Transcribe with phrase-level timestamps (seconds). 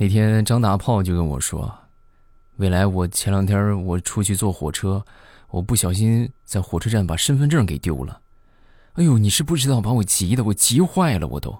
[0.00, 1.76] 那天张大炮就跟我说
[2.58, 5.04] ：“未来，我前两天我出去坐火车，
[5.50, 8.20] 我不小心在火车站把身份证给丢了。
[8.92, 11.58] 哎呦，你是不知道，把我急的，我急坏了，我都。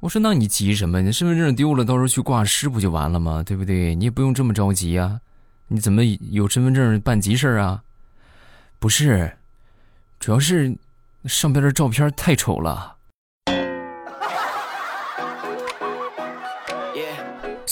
[0.00, 1.02] 我说，那你急什么？
[1.02, 3.42] 你身份证丢了，到时候去挂失不就完了吗？
[3.44, 3.94] 对不对？
[3.94, 5.20] 你也不用这么着急啊。
[5.68, 7.82] 你怎么有身份证办急事啊？
[8.78, 9.36] 不是，
[10.18, 10.74] 主要是
[11.26, 12.96] 上边的照片太丑了。”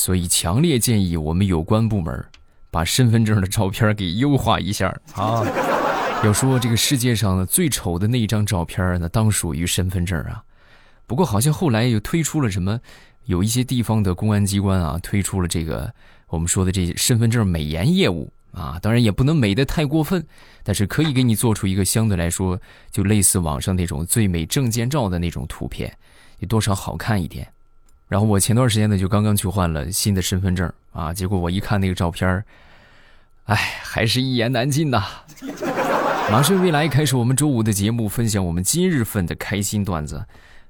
[0.03, 2.25] 所以，强烈建议我们有关部门
[2.73, 5.47] 把身份证的照片给优化一下啊！
[6.25, 10.43] 要说这个世界上呢最丑的那一张照片，那当属于身份证啊。
[11.07, 12.81] 不过，好像后来又推出了什么，
[13.27, 15.95] 有一些地方的公安机关啊，推出了这个
[16.27, 18.81] 我们说的这身份证美颜业务啊。
[18.83, 20.27] 当然，也不能美的太过分，
[20.65, 22.61] 但是可以给你做出一个相对来说
[22.91, 25.97] 就类似网上那种最美证件照的那种图片，
[26.41, 27.47] 也多少好看一点。
[28.13, 32.45] 然后我前段时间呢，就刚刚去换了新的身份证啊，结果我一看那个照片儿，
[33.45, 35.03] 哎，还是一言难尽呐。
[36.31, 40.27] 马上未来开始我们周五的节目，分享我们今日份的开心段子，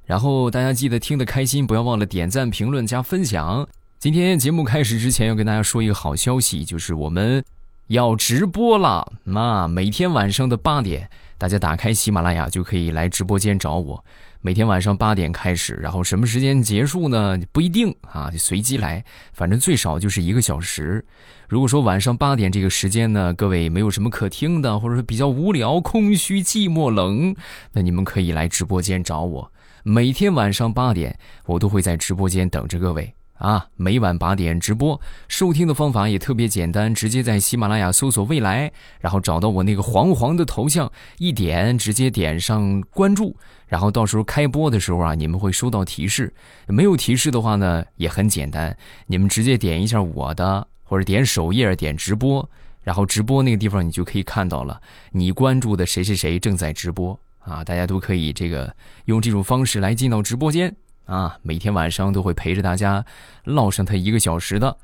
[0.06, 3.66] 然后大家记得听得开心，不要忘了点赞、评论、加分享。
[3.98, 7.44] 今天节目开始之前，要跟大家说一个好消息，就是我们
[7.88, 9.14] 要直播了。
[9.24, 14.04] 那每天晚上的八点，大家打开喜马拉雅就可以来直播间找我。
[14.44, 17.38] 每天晚上八点开始，然后什么时间结束呢？
[17.52, 21.04] 不一定啊，就随机来，反正最少就是一个小时。
[21.48, 27.36] 如果说晚上八点这个时间呢，各位没有什么可听的，或者说比较无聊、空虚、寂寞、冷，
[27.70, 29.52] 那你们可以来直播间找我。
[29.84, 33.14] 每天晚上八点，我都会在直播间等着各位。
[33.38, 43.36] 啊，每晚八点直播，收听的方法也特别简单，直接在喜马拉雅搜索“未来”，然后找到我那个黄黄的头像，一点直接点上关注，
[43.72, 46.30] 然后到时候开播的时候啊，你们会收到提示。
[46.66, 52.46] 没有提示的话呢，也很简单，你们直接点一下我的，或者点首页点直播，
[52.82, 54.78] 然后直播那个地方你就可以看到了，
[55.12, 60.76] 你关注的谁谁谁正在直播啊，大家都可以这个用这种方式来进到直播间。
[61.06, 63.02] 啊，每天晚上都会陪着大家
[63.44, 64.76] 唠上他一个小时的。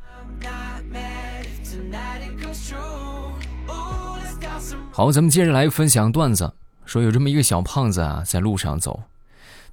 [4.91, 6.50] 好，咱们接着来分享段子。
[6.88, 9.03] 说有这么一个小胖子啊，在路上走，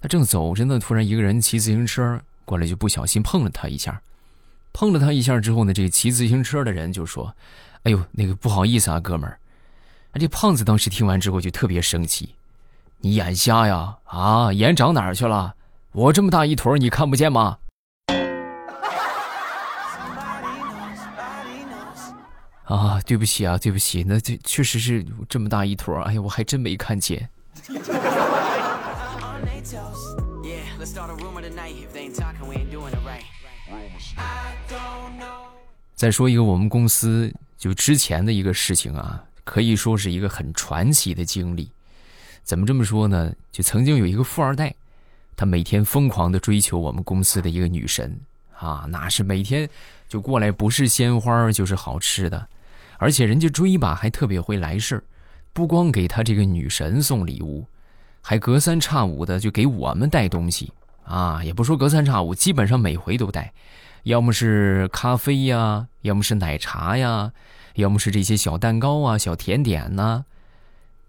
[0.01, 4.01] 他正走着呢，突然一个人骑自行车过来，就不小心碰了他一下。
[4.73, 7.33] 碰了他一下之后呢，这个骑自行车的人就说
[7.83, 9.39] ：“哎呦，那个不好意思啊，哥们儿。”
[10.19, 12.35] 这胖子当时听完之后就特别生气
[12.99, 13.95] ：“你眼瞎呀？
[14.03, 15.55] 啊，眼长哪儿去了？”
[15.93, 17.59] 我这么大一坨，你看不见吗？
[22.65, 25.95] 啊，对不起啊，对不起，那这确实是这么大一坨。
[26.01, 27.29] 哎呀，我还真没看见。
[35.95, 41.71] 再说一个我们公司就之前的一个事情啊，可以说是一个很传奇的经历。
[42.43, 43.31] 怎么这么说呢？
[43.51, 44.73] 就曾经有一个富二代。
[45.37, 48.17] 他每天疯狂的追求我们公司的一个女神
[48.57, 49.69] 啊，那是每天
[50.07, 52.47] 就过来，不是鲜花就是好吃的，
[52.97, 55.03] 而且人家追吧还特别会来事儿，
[55.53, 57.65] 不光给他这个女神送礼物，
[58.21, 60.71] 还隔三差五的就给我们带东西
[61.03, 63.53] 啊，也不说隔三差五，基本上每回都带，
[64.03, 67.31] 要么是咖啡呀，要么是奶茶呀，
[67.75, 70.25] 要么是这些小蛋糕啊、小甜点呐。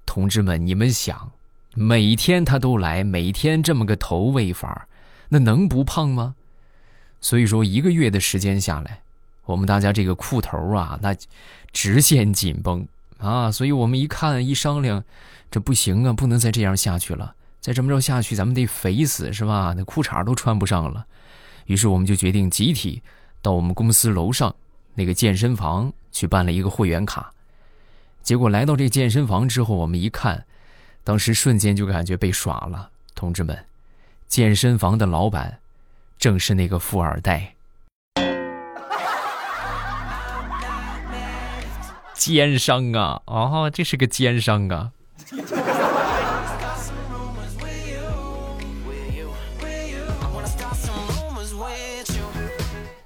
[0.05, 1.33] 同志们，你们想？
[1.75, 4.89] 每天他都来，每天这么个投喂法，
[5.29, 6.35] 那能不胖吗？
[7.21, 9.01] 所以说一个月的时间下来，
[9.47, 11.17] 我们大家这个裤头啊，那
[11.73, 12.87] 直线紧绷
[13.19, 13.51] 啊。
[13.51, 15.03] 所以我们一看一商量，
[15.51, 17.35] 这不行啊，不能再这样下去了。
[17.61, 19.73] 再这么着下去，咱们得肥死是吧？
[19.77, 21.07] 那裤衩都穿不上了。
[21.65, 23.03] 于是我们就决定集体
[23.41, 24.55] 到我们公司楼上
[24.95, 27.33] 那个健身房去办了一个会员卡。
[28.23, 30.45] 结果来到这健身房之后，我们一看。
[31.03, 33.57] 当时瞬间就感觉被耍了，同志们，
[34.27, 35.61] 健身房的老板
[36.19, 37.55] 正是那个富二代，
[42.17, 43.21] 奸商啊！
[43.27, 44.91] 哦，这是个奸商啊！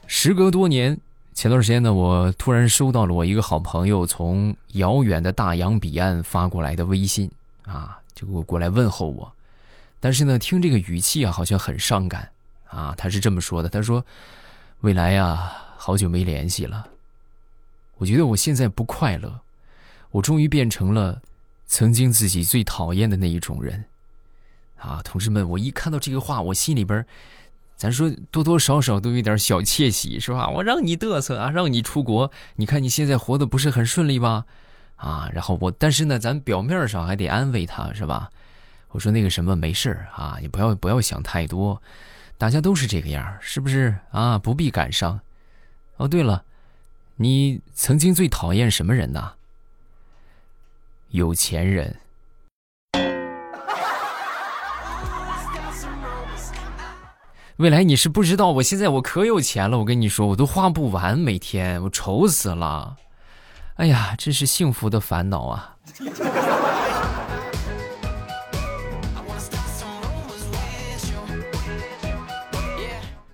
[0.06, 0.98] 时隔多年，
[1.34, 7.30] 前段时间呢，我突然收到了我一个好朋友从遥远的大洋彼岸发过来的微信。
[7.66, 9.30] 啊，就给我过来问候我，
[10.00, 12.28] 但是呢，听这个语气啊，好像很伤感
[12.68, 12.92] 啊。
[12.98, 14.04] 他是这么说的：“他说，
[14.80, 16.84] 未来呀，好久没联系了，
[18.00, 19.40] 我觉得我现在不快乐，
[20.10, 21.22] 我终于变成了
[21.66, 23.84] 曾经自己最讨厌的那一种人。”
[24.80, 27.04] 啊，同志们，我一看到这个话，我心里边
[27.76, 30.48] 咱说多多少少都有点小窃喜，是吧？
[30.48, 34.46] 我让你嘚瑟啊，让你出国，你看你现在活的不是很顺利吧？
[34.96, 38.30] 啊，然后我，但是呢，咱表面上还得安慰他，是吧？
[38.88, 41.80] 我说那个什么没事啊，你不要不要想太多，
[42.38, 44.38] 大家都是这个样是不是啊？
[44.38, 45.20] 不必感伤。
[45.98, 46.42] 哦，对了，
[47.22, 49.32] 你曾经最讨厌什么人呢？
[51.10, 51.98] 有钱人。
[57.56, 62.96] 未来你是不知道，我现在我可有钱了，我跟你说，我都花不完，每天我愁死了。
[63.74, 65.76] 哎呀，真是幸福的烦恼啊！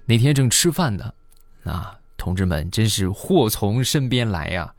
[0.07, 1.15] 那天正吃饭呢，
[1.63, 1.97] 啊，
[2.27, 4.75] 同志们，真是祸从身边来呀！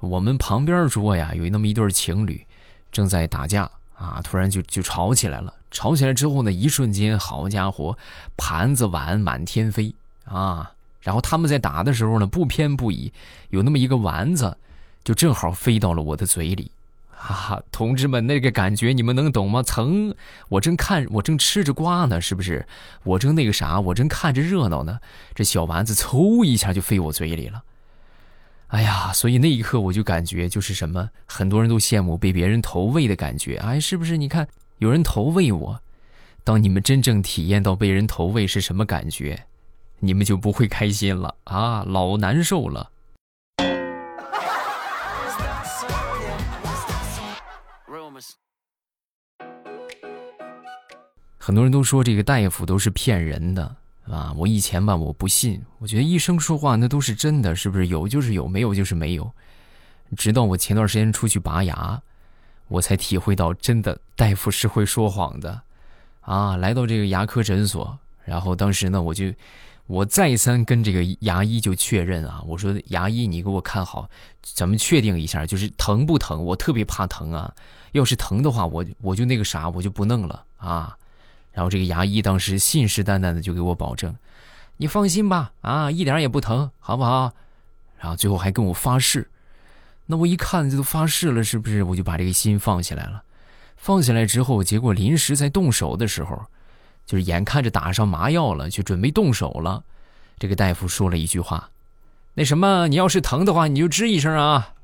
[0.00, 2.46] 我们旁边桌呀，有那么一对情侣，
[2.90, 5.52] 正在打架啊，突然就就吵起来了。
[5.70, 7.98] 吵起来之后呢，一瞬间，好家伙，
[8.38, 9.94] 盘子碗满天飞
[10.24, 10.72] 啊！
[11.02, 13.12] 然后他们在打的时候呢，不偏不倚，
[13.50, 14.56] 有那么一个丸子，
[15.04, 16.70] 就正好飞到了我的嘴里，
[17.32, 19.62] 哈，同志们，那个感觉你们能懂吗？
[19.62, 20.14] 曾，
[20.48, 22.66] 我正看，我正吃着瓜呢，是不是？
[23.04, 25.00] 我正那个啥，我正看着热闹呢，
[25.34, 27.62] 这小丸子嗖一下就飞我嘴里了。
[28.68, 34.16] 哎呀，所以那一刻我就感觉就是什么，很多人都羡慕被别人投喂的感觉，哎，是不是？
[34.16, 34.46] 你看。
[34.78, 35.80] 有人投喂我，
[36.44, 39.46] 当你们真正体验到被人投喂是什么感觉，
[40.00, 42.90] 你们就不会开心了啊，老难受了。
[51.38, 53.76] 很多人都说这个大夫都是骗人的
[54.08, 59.30] 啊，我以前吧我不信，我觉得医生说话那都是真的，是不是有就是有，没有就是没有。
[60.16, 62.02] 直到我前段时间出去拔牙。
[62.68, 65.62] 我才体会到，真的大夫是会说谎的，
[66.22, 66.56] 啊！
[66.56, 69.32] 来到这个牙科诊所，然后当时呢，我就
[69.86, 74.10] 我再三跟这个牙医就确认啊，我说牙医，你给我看好，
[74.42, 76.44] 咱们确定一下，就是疼不疼？
[76.44, 77.54] 我特别怕疼啊，
[77.96, 80.96] 要是疼的话，我我就那个啥，我就不弄了啊。
[81.52, 84.14] 然后这个牙医当时信誓旦旦的就给我保证，
[84.76, 87.32] 你放心吧，啊，一点也不疼，好不好？
[87.98, 89.28] 然后最后还跟我发誓。
[90.04, 91.82] 那我一看这都发誓了，是不是？
[91.82, 93.22] 我就把这个心放下来了。
[93.76, 96.46] 放下来之后，结果临时在动手的时候，
[97.06, 99.82] 就是眼看着打上麻药了，就准备动手了。
[100.38, 101.70] 这个大夫说了一句话
[102.34, 104.74] ：“那什么，你要是疼的话，你就吱一声啊。”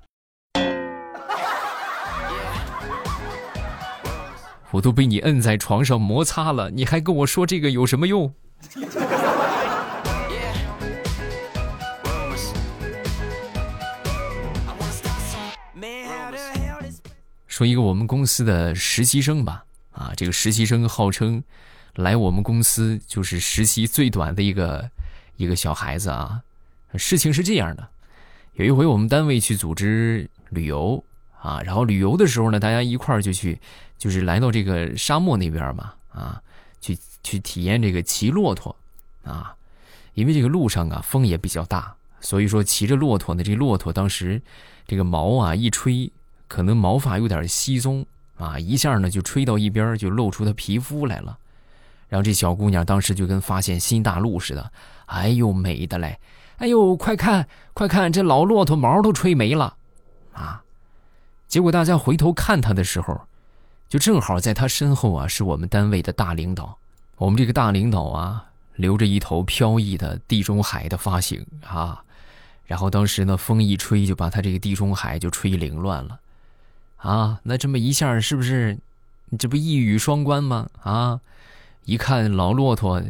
[4.72, 8.34] 我都被你摁在床上摩擦了，你还跟我说这个有什么用？
[17.46, 21.44] 说一个我们公司的实习生吧，啊，这个实习生号称
[21.96, 24.90] 来我们公司就是实习最短的一个
[25.36, 26.40] 一个小孩子啊。
[26.94, 27.86] 事情是这样的，
[28.54, 31.04] 有一回我们单位去组织旅游
[31.42, 33.60] 啊，然后旅游的时候呢，大家一块儿就去，
[33.98, 36.40] 就是来到这个沙漠那边嘛，啊，
[36.80, 38.74] 去去体验这个骑骆驼
[39.24, 39.54] 啊，
[40.14, 44.40] 因为这个路上啊风也比较大，所以说骑着骆驼呢，这骆驼当时
[44.86, 46.10] 这个毛啊一吹。
[46.48, 48.04] 可能毛发有点稀松
[48.36, 51.38] 啊，一下呢就吹到一边，就露出它皮肤来了。
[52.10, 54.70] 然后这小姑娘当时就跟发现新大陆似的，
[55.06, 56.18] 哎呦美的嘞！
[56.58, 59.74] 哎呦，快看快看，这老骆驼毛都吹没了
[60.34, 60.62] 啊！
[61.52, 63.20] 结果大家回头看他的时候，
[63.86, 66.78] 就正好在他身后啊，是我们单位的大领导。
[67.16, 72.02] 我们这个大领导啊，留着一头飘逸的地中海的发型啊，
[72.64, 76.18] 然后当时呢，风一吹，就把他这个地中海就吹凌乱了。
[76.96, 78.78] 啊，那这么一下是不是，
[79.38, 80.70] 这不一语双关吗？
[80.82, 81.20] 啊，
[81.84, 83.02] 一看老骆驼，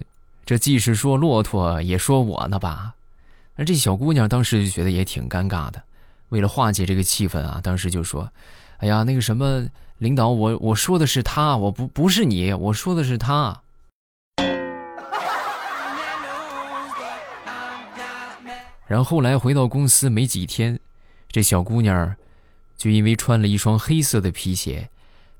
[0.44, 2.94] 这既是说骆驼，也说我呢吧？
[3.54, 5.80] 那这小姑娘当时就觉得也挺尴尬的，
[6.32, 8.32] 为了化解这个气氛啊，当时就说
[8.80, 13.60] ：“哎呀，那个什么领导，我我说的是他，我不不是你，我说的是他。
[18.88, 20.80] ”然后来回到公司没几天，
[21.28, 22.16] 这小姑娘。
[22.78, 24.88] 就因为穿了一双黑色的皮鞋，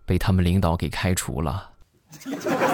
[0.05, 1.71] 被他们领导给开除了。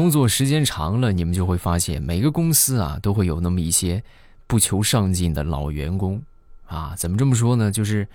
[0.00, 4.02] 工作时间长了，你们就会发现，每个公司啊都会有那么一些
[4.46, 6.22] 不求上进的老员工
[6.64, 6.94] 啊。
[6.96, 7.70] 怎么这么说呢？
[7.70, 8.08] 就是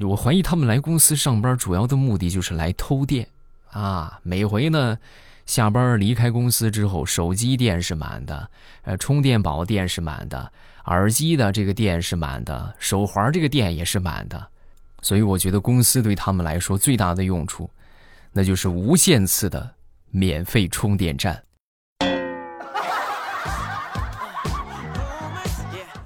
[0.00, 3.28] 我怀疑他们来公司上班主要的目的就是来偷电
[3.70, 4.18] 啊。
[4.24, 4.98] 每回呢。
[5.46, 8.50] 下班离开公司之后，手机电是满的，
[8.82, 10.50] 呃，充电宝电是满的，
[10.86, 14.48] 耳机的这个电是满的，手环这个电也是满的，
[15.02, 17.70] 所以我觉得公司对他们来说最大的用处，
[18.32, 19.72] 那就是无限次的
[20.12, 21.42] 免费充电站。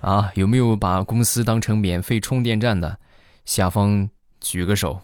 [0.01, 2.99] 啊，有没有把公司当成免费充电站的？
[3.45, 4.09] 下方
[4.41, 5.03] 举个手。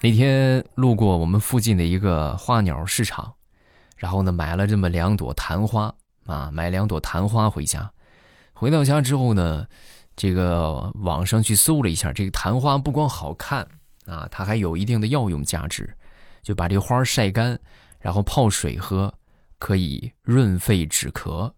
[0.00, 3.32] 那天路过我们附近的一个花鸟市场，
[3.96, 5.92] 然后呢买了这么两朵昙花
[6.26, 7.90] 啊，买两朵昙花回家。
[8.52, 9.66] 回到家之后呢，
[10.18, 13.66] 这个网上去搜了一下，这个昙花不光好看
[14.04, 15.96] 啊，它还有一定的药用价值，
[16.42, 17.56] 就把这花晒干，
[18.00, 19.14] 然后泡水喝，
[19.60, 21.50] 可以润肺止咳。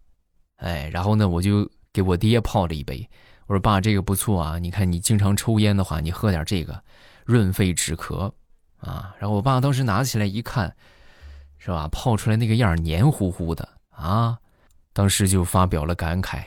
[0.56, 3.08] 哎，然后呢我就给我爹泡了一杯，
[3.46, 6.84] 我说爸这个不错啊，你看你经常抽烟的话，你喝点这个。
[7.26, 8.32] 润肺止咳，
[8.78, 9.14] 啊！
[9.20, 10.74] 然后我爸当时拿起来一看，
[11.58, 11.86] 是吧？
[11.92, 14.36] 泡出来那个样黏糊糊的啊！
[14.92, 16.42] 当时就发表了感慨：“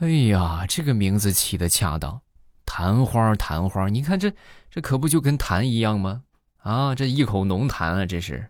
[0.00, 2.22] 哎呀，这个名字起的恰当，
[2.64, 3.86] 昙花，昙花！
[3.90, 4.32] 你看这
[4.70, 6.22] 这可不就跟痰一样吗？
[6.62, 8.48] 啊，这一口浓痰啊，这是！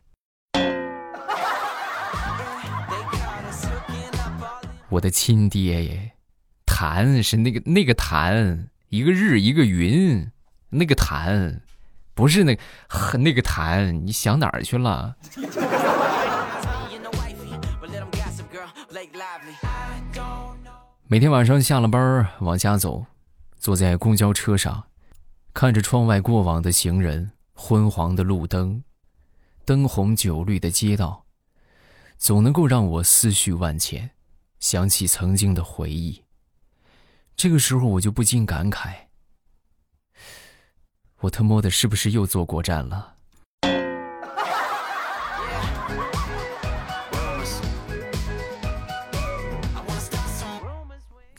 [4.90, 6.12] 我的亲爹耶，
[6.66, 10.30] 痰是那个那个痰，一个日一个云。”
[10.72, 11.58] 那个痰，
[12.14, 15.16] 不是那个那个痰，你想哪儿去了？
[21.12, 23.04] 每天晚上下了班往家走，
[23.58, 24.84] 坐在公交车上，
[25.52, 28.84] 看着窗外过往的行人，昏黄的路灯，
[29.64, 31.24] 灯红酒绿的街道，
[32.16, 34.08] 总能够让我思绪万千，
[34.60, 36.22] 想起曾经的回忆。
[37.34, 38.94] 这个时候，我就不禁感慨。
[41.22, 43.16] 我他妈的是不是又坐过站了？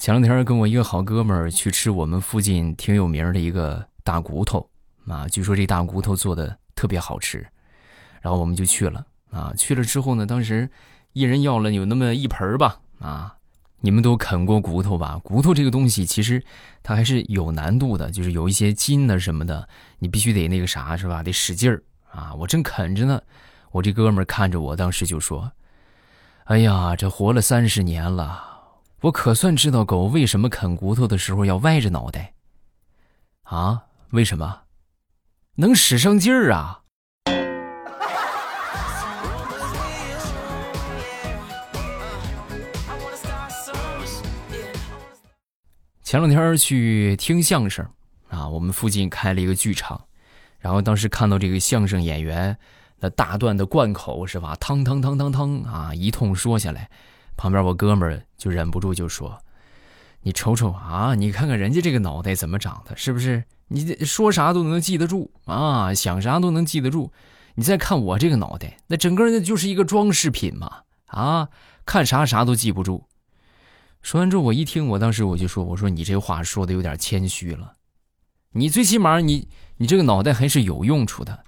[0.01, 4.67] 前两天跟我一个好哥们儿去吃我们附近挺有名的一个大骨头
[5.05, 7.47] 啊，据说这大骨头做的特别好吃，
[8.19, 9.53] 然后我们就去了啊。
[9.55, 10.67] 去了之后呢，当时
[11.13, 13.35] 一人要了有那么一盆儿吧啊。
[13.81, 15.21] 你们都啃过骨头吧？
[15.23, 16.43] 骨头这个东西其实
[16.81, 21.21] 它还是有难度的，就是有一些筋呢什么的，你必须得那个啥是吧？
[21.21, 22.33] 得使劲儿啊！
[22.33, 23.21] 我正啃着呢，
[23.69, 25.51] 我这哥们儿看着我，当时就说
[26.45, 28.50] ：“哎呀，这活了三十年了，
[29.01, 32.33] 我可算知道狗为什么啃骨头的时候要歪着脑袋
[33.41, 33.85] 啊？
[34.11, 34.61] 为什么？
[35.55, 36.81] 能使上劲儿啊！”
[46.03, 47.83] 前两天去听相声，
[48.29, 49.99] 啊，我们附近开了一个剧场，
[50.59, 52.55] 然后当时看到这个相声演员
[52.99, 54.55] 那大段的贯口是吧？
[54.59, 56.87] 汤汤汤汤汤啊，一通说下来，
[57.41, 59.41] 旁边我哥们儿就忍不住就说
[60.21, 63.43] ：“你瞅瞅啊，你看看人家这个脑袋怎么长的，是不是？
[63.69, 67.11] 你说啥都能记得住啊，想啥都能记得住。
[67.55, 71.49] 你再看我这个脑袋，那整个那就是一个装饰品嘛，啊，
[71.83, 73.05] 看啥啥都记不住。”
[74.03, 77.73] 说完之后，我一听，我当时我就说：“我说你这话说的有点谦虚了，
[78.51, 81.43] 你最起码你你这个脑袋还是有用处的，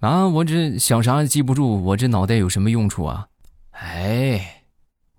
[0.00, 3.26] 啊，我这想啥记不住，我这脑袋有什么用处啊？
[3.72, 4.59] 哎，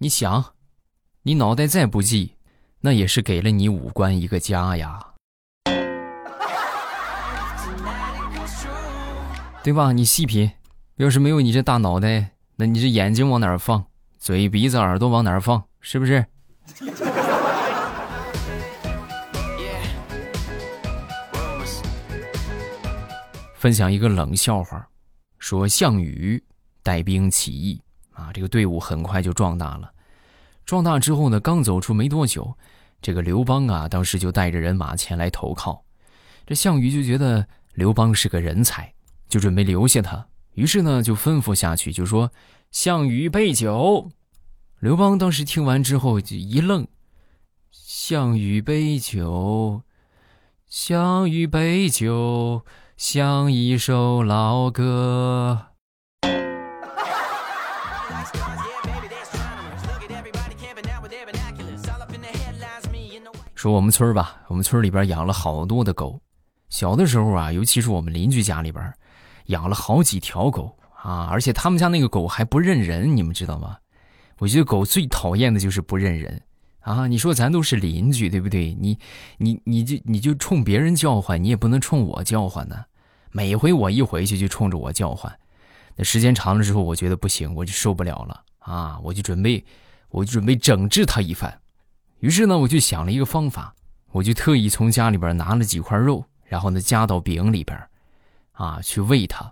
[0.03, 0.55] 你想，
[1.21, 2.33] 你脑袋再不济，
[2.79, 4.99] 那也是给了你五官一个家呀，
[9.61, 9.91] 对吧？
[9.91, 10.53] 你细品，
[10.95, 13.85] 要是没有你这大脑袋，那你这眼睛往哪儿放？
[14.17, 15.63] 嘴、鼻子、耳朵往哪儿放？
[15.81, 16.25] 是不是？”
[23.53, 24.89] 分享一个冷笑话，
[25.37, 26.43] 说项羽
[26.81, 27.79] 带兵起义
[28.21, 29.91] 啊，这个队伍很快就壮大了。
[30.63, 32.55] 壮大之后呢，刚走出没多久，
[33.01, 35.83] 这个刘邦啊，当时就带着人马前来投靠。
[36.45, 38.93] 这项羽就觉得刘邦是个人才，
[39.27, 40.27] 就准备留下他。
[40.53, 42.31] 于是呢，就吩咐下去，就说
[42.71, 44.11] ：“项羽备酒。”
[44.79, 46.87] 刘邦当时听完之后就一愣
[47.71, 49.81] ：“项羽杯酒，
[50.67, 52.65] 项羽杯酒，
[52.97, 55.67] 像一首老歌。”
[63.61, 66.19] 说我们村吧，我们村里边养了好多的狗。
[66.69, 68.91] 小的时候啊，尤其是我们邻居家里边，
[69.49, 73.77] 养了好几条狗啊，而且他们家那个狗还不认人，你们知道吗？
[74.39, 76.41] 我觉得狗最讨厌的就是不认人，
[76.79, 77.05] 啊！
[77.05, 78.73] 你说咱都是邻居，对不对？
[78.73, 78.97] 你，
[79.37, 82.85] 你，你就你就冲别人叫唤，你也不能冲我叫唤呢。
[83.31, 85.31] 每回我一回去就冲着我叫唤，
[85.95, 89.63] 那时间长了之后，我觉得不行，我就受不了了啊，我就准备，
[90.09, 91.55] 我就准备整治他一番。
[92.21, 93.73] 于是呢，我就想了一个方法，
[94.11, 97.77] 我就特意从家里边拿了几块肉，然后呢夹到饼里边，
[98.53, 99.51] 啊，去喂它。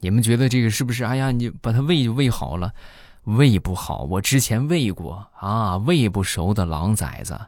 [0.00, 1.04] 你们觉得这个是不是？
[1.04, 2.74] 哎呀，你把它喂就喂好了，
[3.24, 4.02] 喂不好。
[4.02, 7.40] 我之前喂过啊，喂不熟的狼崽子，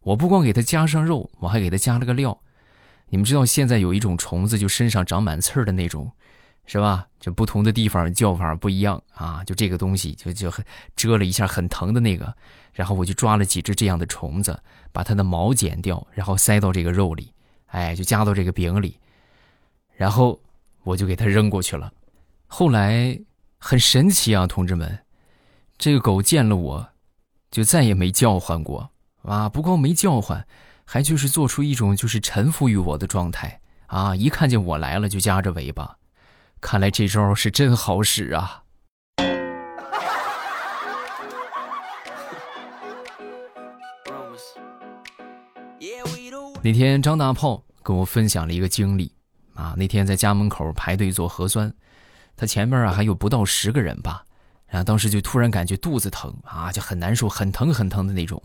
[0.00, 2.40] 我不光给它加上肉，我还给它加了个料。
[3.10, 6.10] 你们知道现在有一种虫子，就身上长满刺儿的那种。
[6.64, 7.06] 是吧？
[7.18, 9.42] 就不同的地方叫法不一样啊！
[9.44, 10.64] 就这个东西，就就很
[10.96, 12.34] 蛰了一下，很疼的那个。
[12.72, 14.58] 然后我就抓了几只这样的虫子，
[14.92, 17.32] 把它的毛剪掉，然后塞到这个肉里，
[17.66, 18.98] 哎，就夹到这个饼里，
[19.94, 20.40] 然后
[20.82, 21.92] 我就给它扔过去了。
[22.46, 23.18] 后来
[23.58, 24.98] 很神奇啊，同志们，
[25.76, 26.88] 这个狗见了我，
[27.50, 28.90] 就再也没叫唤过
[29.22, 29.48] 啊！
[29.48, 30.46] 不光没叫唤，
[30.84, 34.16] 还就是做出一种就是臣服于我的状态啊！
[34.16, 35.98] 一看见我来了，就夹着尾巴。
[36.62, 38.62] 看来这招是真好使啊！
[46.62, 49.12] 那天张大炮跟我分享了一个经历
[49.54, 51.70] 啊，那天在家门口排队做核酸，
[52.36, 54.24] 他前面啊还有不到十个人吧，
[54.68, 58.40] 然后当时就突然感觉肚子疼啊，就很难受，很疼很疼的那种，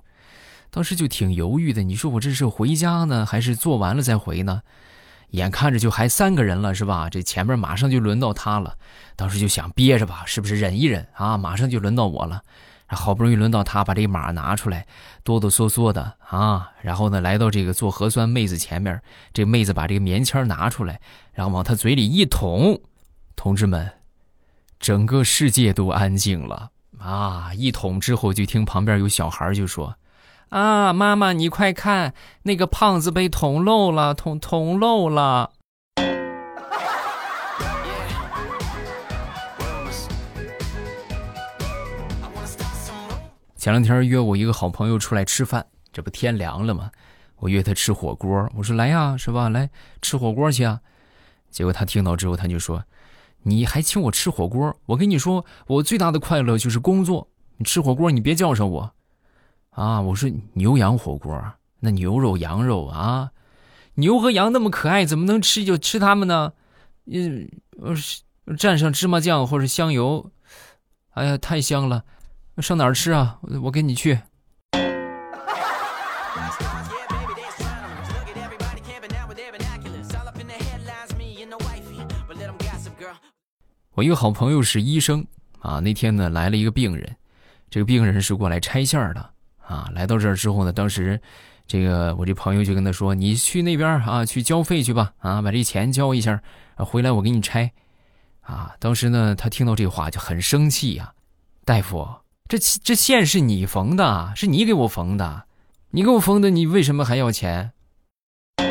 [0.72, 4.64] 当时就挺犹豫的，你说我这是回家呢，还是做完了再回呢？
[5.32, 7.10] 眼看着就还三个人了，是吧？
[7.10, 8.76] 这前面马上就轮到他了，
[9.16, 11.38] 当时就想憋着吧，是不是忍一忍啊？
[11.38, 12.42] 马上就轮到我了，
[12.88, 14.88] 好不容易轮到他，把这个码拿出来，
[15.24, 19.02] 哆哆嗦嗦的啊，然后呢，来到这个做核酸妹子前面，
[19.34, 21.02] 这妹子把这个棉签拿出来，
[21.34, 22.80] 然后往他嘴里一捅，
[23.36, 23.92] 同志们，
[24.80, 27.52] 整个世界都安静了啊！
[27.54, 29.96] 一捅之后，就听旁边有小孩就说。
[30.50, 32.13] 啊，妈妈，你快看，
[32.44, 35.51] 那个胖子被捅漏了，捅捅漏了。
[43.58, 46.89] 前两天约我一个好朋友出来吃饭，这不天凉了吗？
[47.39, 49.50] 我约他吃火锅，我说来呀，是吧？
[49.50, 49.70] 来
[50.01, 50.80] 吃火锅去啊。
[51.52, 52.84] 结果他听到之后，他就说
[53.43, 54.74] ：“你还请我吃火锅？
[54.86, 57.28] 我跟你说，我最大的快乐就是工作。
[57.58, 58.91] 你吃火锅，你别叫上我。”
[59.78, 60.02] 啊！
[60.02, 61.40] 我说牛羊火锅，
[61.80, 63.30] 那牛肉、羊肉啊，
[63.94, 66.54] 牛和羊那么可爱，怎么能吃就吃它们呢？
[67.06, 67.48] 嗯，
[68.58, 70.32] 蘸上芝麻酱或者香油，
[71.12, 72.04] 哎呀，太香了！
[72.58, 73.40] 上哪儿吃啊？
[73.62, 74.20] 我跟你去。
[83.94, 85.24] 我一个好朋友是医生
[85.60, 87.16] 啊，那天呢来了一个病人，
[87.70, 89.37] 这个病人是过来拆线的。
[89.67, 91.19] 啊，来到这儿之后呢，当时，
[91.67, 96.41] 这个我这朋友就跟他说：“你去那边啊，去交费去吧，啊，把这钱交一下，
[96.77, 97.69] 回来我给你拆。”
[98.41, 101.12] 啊，当时呢，他听到这话就很生气呀，
[101.65, 102.08] 大夫，
[102.47, 105.43] 这这线是你缝的，是你给我缝的，
[105.91, 107.73] 你给我缝的，你为什么还要钱？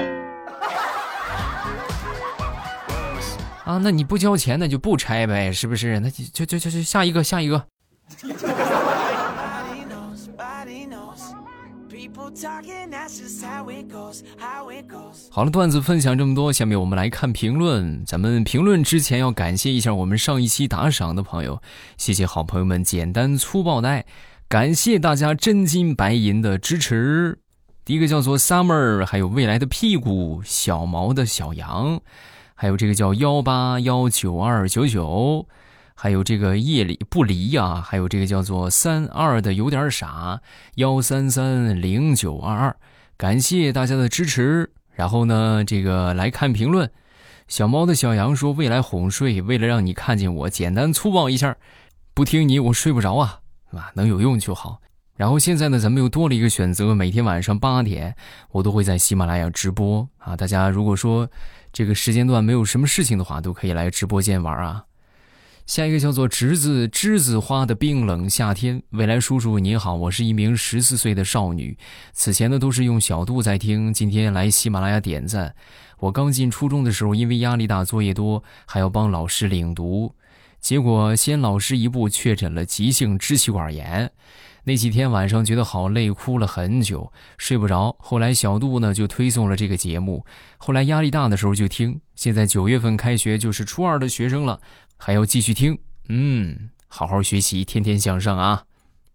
[3.66, 6.00] 啊，那你不交钱，那就不拆呗，是不是？
[6.00, 7.66] 那就就就就下一个，下一个。
[15.30, 18.04] 好了，段子分享这么多，下面我们来看评论。
[18.04, 21.62] 咱们评论之前要感谢一下我们上一期打赏的朋友，
[21.96, 24.04] 谢谢好朋友们简单粗暴的爱，
[24.48, 27.38] 感谢大家真金白银的支持。
[27.86, 32.00] 第一个叫做 Summer，还有未来的屁股，小毛的小羊，
[32.54, 35.46] 还有这个叫幺八幺九二九九。
[35.98, 40.42] 还有这个夜里不离呀，还有这个叫做三二的有点傻
[40.74, 42.76] 幺三三零九二二，
[43.16, 44.70] 感谢大家的支持。
[44.92, 46.90] 然后呢，这个来看评论，
[47.48, 51.56] 小猫的小羊说：“未来哄睡，为了让你看见我，简单粗暴一下，
[52.12, 53.40] 不听你我睡不着啊，
[53.72, 54.80] 啊，能有用就好。”
[55.16, 58.14] 然后现在呢，咱们又多了一个选择，每天晚上八点，
[58.52, 60.36] 我都会在喜马拉雅直播啊。
[60.36, 61.26] 大家如果说
[61.72, 64.84] 这个时间段没有什么事情的话，都可以来直播间玩啊。
[65.66, 71.76] 下一个叫做栀子栀子花的冰冷夏天，未来叔叔你好，我是一名十四岁的少女，
[72.12, 75.56] 此前呢都是用小度在听，今天来喜马拉雅点赞。
[75.98, 80.14] 我刚进初中的时候，因为压力大、作业多，还要帮老师领读，
[80.60, 84.12] 结果先老师一步确诊了急性支气管炎，
[84.62, 87.96] 那几天晚上觉得好累，哭了很久，睡不着。
[87.98, 90.24] 后来小度呢就推送了这个节目，
[90.58, 94.60] 后来压力大的时候就听，现在九月份开学就是初二的学生了。
[94.96, 95.78] 还要继续听，
[96.08, 98.64] 嗯，好好学习，天天向上啊！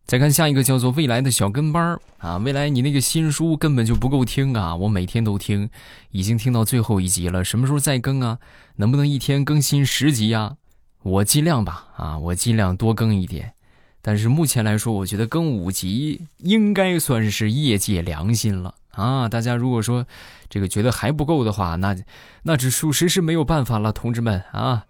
[0.05, 5.69] 再看下一个，叫做未来的小跟班儿啊，未来你那个新书根本就不够听啊，我每天都听，
[6.09, 8.39] 已经听到最后一集了，什么时候再更啊？
[8.75, 10.57] 能不能一天更新十集呀？
[11.03, 13.53] 我尽量吧，啊，我尽量多更一点。
[14.01, 19.29] 但是目前来说，我觉得更五集应该算是业界良心了啊！
[19.29, 20.05] 大家如果说
[20.49, 21.95] 这个觉得还不够的话，那
[22.43, 24.85] 那这属实是没有办法了，同志们啊！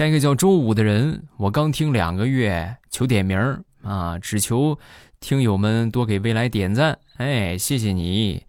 [0.00, 3.38] 下一个叫周五的人，我刚听两个月，求点名
[3.82, 4.18] 啊！
[4.18, 4.78] 只求
[5.20, 8.42] 听友们多给未来点赞，哎，谢谢你！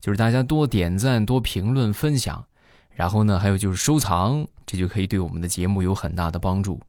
[0.00, 2.44] 就是大家多点赞、多评论、分享，
[2.90, 6.80] 然后呢，还有就是收藏，这就可以对我们的节目有很大的帮助。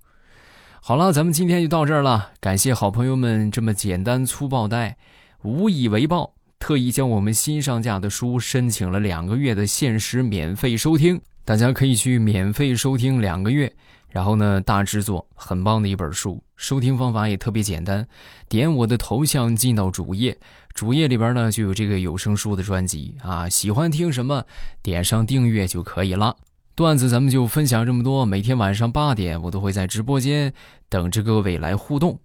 [0.81, 2.31] 好了，咱们今天就到这儿了。
[2.39, 4.95] 感谢好朋友们这么简单粗暴的，
[5.43, 13.71] 无以为报，特意将我们新上架的书申请了两个月的限时免费收听，大家可以去免费收听两个月。
[14.09, 16.41] 然后呢，大制作，很棒的一本书。
[16.55, 18.07] 收听方法也特别简单，
[18.49, 20.35] 点我的头像进到主页，
[20.73, 23.47] 主页里边呢就有这个有声书的专辑啊。
[23.47, 24.43] 喜欢听什么，
[24.81, 26.35] 点上订阅就可以了。
[26.73, 30.53] 段子咱们就分享这么多，每天晚上八点我都会在直播间
[30.89, 32.19] 等着各位来互动。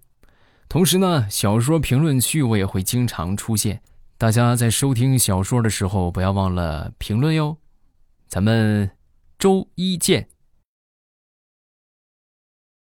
[0.68, 3.82] 同时呢，小说评论区我也会经常出现，
[4.16, 7.58] 大家在收听小说的时候不要忘了评论哟。
[8.28, 8.90] 咱们
[9.38, 10.28] 周一见。